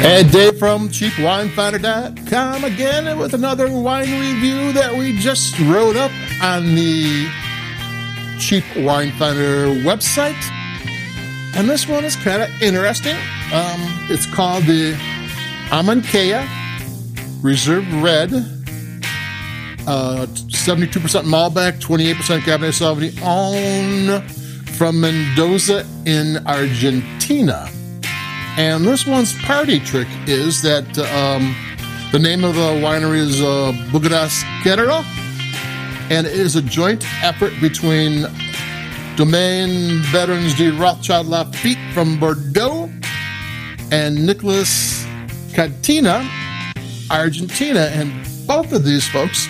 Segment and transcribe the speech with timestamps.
[0.00, 6.74] And Dave from CheapWineFinder.com again with another wine review that we just wrote up on
[6.76, 7.28] the
[8.38, 10.40] Cheap Wine Finder website.
[11.56, 13.16] And this one is kind of interesting.
[13.52, 14.94] Um, it's called the
[15.70, 16.46] Amancaya
[17.42, 18.32] Reserve Red.
[19.86, 24.22] Uh, 72% Malbec, 28% Cabernet Sauvignon
[24.76, 27.68] from Mendoza in Argentina.
[28.58, 31.54] And this one's party trick is that um,
[32.10, 35.04] the name of the winery is uh, Bodegas Guerrero,
[36.10, 38.26] and it is a joint effort between
[39.14, 42.90] Domaine Veterans de Rothschild Lafite from Bordeaux
[43.92, 45.06] and Nicholas
[45.52, 46.28] Catena,
[47.12, 47.90] Argentina.
[47.92, 48.12] And
[48.44, 49.46] both of these folks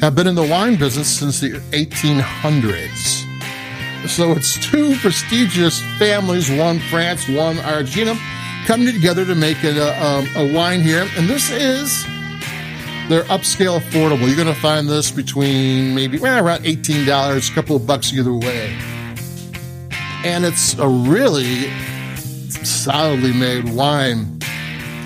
[0.00, 3.28] have been in the wine business since the 1800s.
[4.08, 8.18] So it's two prestigious families, one France, one Argentina,
[8.66, 11.06] coming together to make a, a, a wine here.
[11.16, 12.04] And this is
[13.08, 14.26] their upscale affordable.
[14.26, 18.32] You're going to find this between maybe well, around $18, a couple of bucks either
[18.32, 18.76] way.
[20.24, 21.70] And it's a really
[22.64, 24.38] solidly made wine.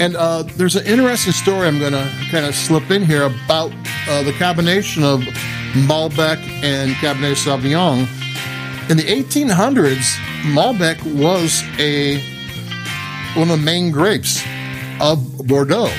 [0.01, 3.73] And uh, there's an interesting story I'm going to kind of slip in here about
[4.09, 5.21] uh, the combination of
[5.73, 8.09] Malbec and Cabernet Sauvignon.
[8.91, 10.15] In the 1800s,
[10.53, 12.34] Malbec was a
[13.37, 14.45] one of the main grapes
[15.01, 15.91] of Bordeaux.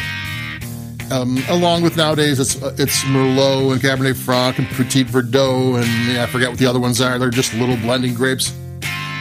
[1.11, 6.23] Um, along with nowadays, it's it's Merlot and Cabernet Franc and Petit Verdot, and yeah,
[6.23, 7.19] I forget what the other ones are.
[7.19, 8.57] They're just little blending grapes.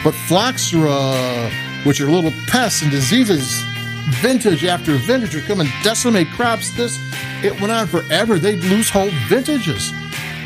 [0.03, 1.51] But phylloxera,
[1.83, 3.61] which are little pests and diseases,
[4.21, 6.75] vintage after vintage, would come and decimate crops.
[6.75, 6.97] This
[7.43, 8.39] it went on forever.
[8.39, 9.91] They'd lose whole vintages.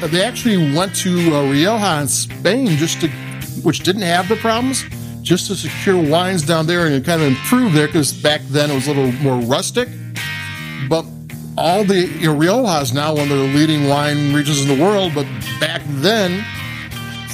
[0.01, 3.09] Uh, they actually went to uh, Rioja in Spain just to,
[3.61, 4.83] which didn't have the problems
[5.21, 8.75] just to secure wines down there and kind of improve there because back then it
[8.75, 9.89] was a little more rustic.
[10.87, 11.05] But
[11.57, 14.83] all the you know, Rioja is now one of the leading wine regions in the
[14.83, 15.25] world, but
[15.59, 16.43] back then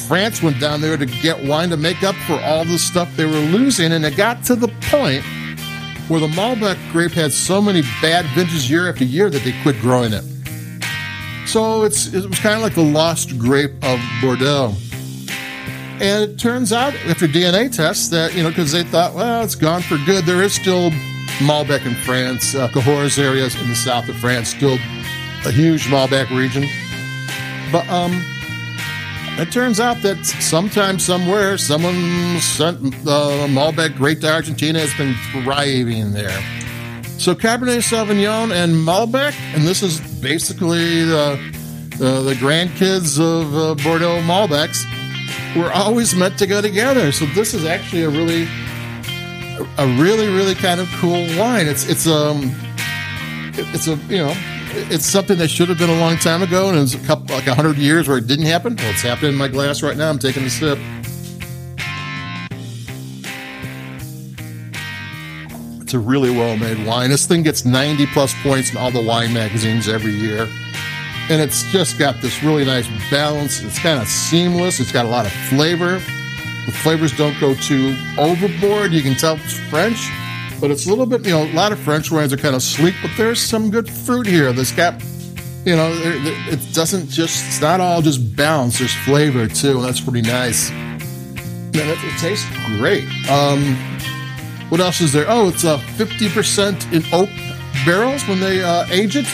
[0.08, 3.26] France went down there to get wine to make up for all the stuff they
[3.26, 5.24] were losing, and it got to the point
[6.08, 9.80] where the Malbec grape had so many bad vintages year after year that they quit
[9.80, 10.24] growing it.
[11.48, 14.74] So it's it was kind of like the lost grape of Bordeaux.
[16.02, 19.56] And it turns out, after DNA tests, that, you know, because they thought, well, it's
[19.56, 20.90] gone for good, there is still
[21.40, 24.78] Malbec in France, uh, Cahors areas in the south of France, still
[25.46, 26.66] a huge Malbec region.
[27.72, 28.12] But um,
[29.40, 32.78] it turns out that sometime, somewhere, someone sent
[33.08, 34.80] uh, Malbec great to Argentina.
[34.80, 36.44] It's been thriving there.
[37.18, 41.40] So Cabernet Sauvignon and Malbec, and this is basically the,
[42.02, 44.84] uh, the grandkids of uh, Bordeaux Malbecs
[45.56, 47.12] were always meant to go together.
[47.12, 48.44] So this is actually a really,
[49.78, 51.68] a really, really kind of cool wine.
[51.68, 52.54] It's it's um,
[53.58, 54.34] it's a you know,
[54.92, 57.36] it's something that should have been a long time ago, and it was a couple
[57.36, 58.76] like a hundred years where it didn't happen.
[58.76, 60.10] Well, it's happening in my glass right now.
[60.10, 60.78] I'm taking a sip.
[65.82, 67.12] It's a really well made wine.
[67.12, 70.48] This thing gets 90 plus points in all the wine magazines every year
[71.30, 73.62] and it's just got this really nice balance.
[73.62, 74.80] It's kind of seamless.
[74.80, 76.00] It's got a lot of flavor.
[76.66, 78.91] The flavors don't go too overboard.
[78.91, 80.09] You can tell it's French,
[80.59, 82.62] but it's a little bit, you know, a lot of French wines are kind of
[82.62, 84.53] sleek, but there's some good fruit here.
[84.53, 85.02] This got,
[85.64, 88.78] you know, it doesn't just, it's not all just balance.
[88.78, 90.69] There's flavor too, that's pretty nice.
[90.69, 91.02] And
[91.75, 92.47] it, it tastes
[92.78, 93.03] great.
[93.30, 93.75] Um,
[94.69, 95.25] what else is there?
[95.28, 97.30] Oh, it's uh, 50% in oak
[97.85, 99.28] barrels when they uh, age it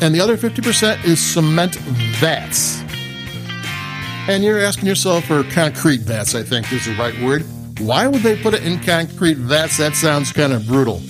[0.00, 1.76] and the other 50% is cement
[2.18, 2.82] vats.
[4.28, 7.44] And you're asking yourself, or concrete vats, I think is the right word.
[7.78, 9.78] Why would they put it in concrete vats?
[9.78, 11.02] That sounds kind of brutal.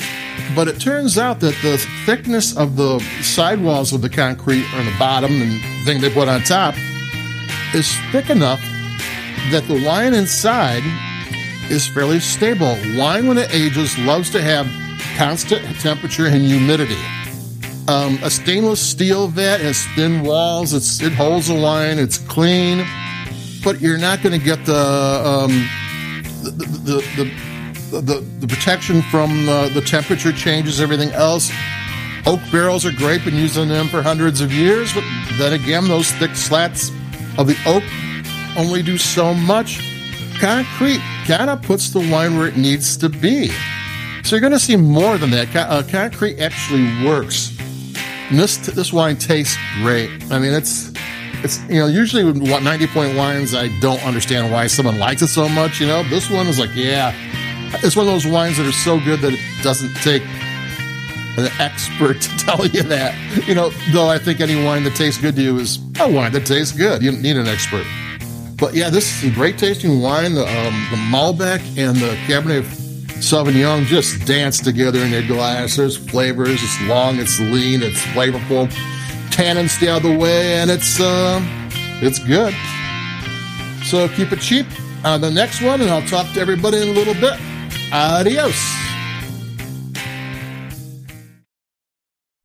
[0.56, 4.94] But it turns out that the thickness of the sidewalls of the concrete on the
[4.98, 6.74] bottom and the thing they put on top
[7.74, 8.60] is thick enough
[9.50, 10.82] that the wine inside
[11.70, 12.76] is fairly stable.
[12.96, 14.66] Wine, when it ages, loves to have
[15.16, 16.98] constant temperature and humidity.
[17.86, 20.72] Um, a stainless steel vat has thin walls.
[20.72, 21.98] It's, it holds the wine.
[21.98, 22.86] It's clean,
[23.62, 25.50] but you're not going to get the, um,
[26.42, 27.30] the, the,
[27.90, 31.52] the, the, the, protection from uh, the temperature changes, everything else.
[32.24, 35.04] Oak barrels are great, been using them for hundreds of years, but
[35.38, 36.88] then again, those thick slats
[37.36, 37.84] of the oak
[38.56, 39.78] only do so much.
[40.40, 43.48] Concrete kind of puts the wine where it needs to be.
[44.22, 45.54] So you're going to see more than that.
[45.54, 47.54] Uh, concrete actually works.
[48.30, 50.10] This this wine tastes great.
[50.30, 50.92] I mean, it's
[51.42, 55.28] it's you know usually with 90 point wines, I don't understand why someone likes it
[55.28, 55.80] so much.
[55.80, 57.14] You know, this one is like, yeah,
[57.82, 60.22] it's one of those wines that are so good that it doesn't take
[61.36, 63.14] an expert to tell you that.
[63.46, 66.32] You know, though I think any wine that tastes good to you is a wine
[66.32, 67.02] that tastes good.
[67.02, 67.86] You don't need an expert.
[68.56, 70.34] But yeah, this is a great tasting wine.
[70.34, 72.64] The, um, the Malbec and the Cabernet
[73.24, 75.76] Sauvignon just dance together in your glass.
[75.76, 76.62] There's flavors.
[76.62, 78.68] It's long, it's lean, it's flavorful.
[79.30, 81.40] Tannins stay out of the way, and it's uh,
[82.02, 82.54] it's good.
[83.84, 84.66] So keep it cheap
[85.04, 87.40] on the next one, and I'll talk to everybody in a little bit.
[87.92, 88.83] Adios.